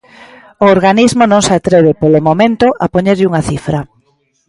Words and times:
O 0.63 0.65
organismo 0.75 1.23
non 1.31 1.41
se 1.47 1.53
atreve, 1.57 1.91
polo 2.01 2.19
momento, 2.29 2.67
a 2.83 2.85
poñerlle 2.93 3.29
unha 3.29 3.45
cifra. 3.49 3.79